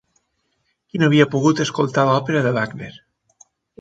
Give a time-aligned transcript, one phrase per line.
[0.93, 2.91] Qui no havia pogut escoltar l'òpera de Wagner?